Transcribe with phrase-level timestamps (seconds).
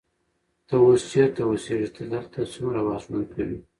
[0.67, 3.57] ته اوس چیرته اوسېږې؟ ته دلته څومره وخت ژوند کوې؟